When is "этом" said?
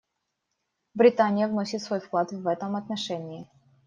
2.47-2.75